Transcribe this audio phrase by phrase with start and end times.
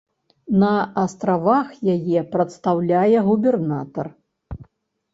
[0.63, 0.71] На
[1.01, 4.15] астравах яе прадстаўляе губернатар.